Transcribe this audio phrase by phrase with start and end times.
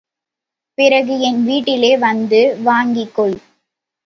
[0.77, 3.37] பிறகு என் வீட்டிலே வந்து வாங்கிக் கொள்.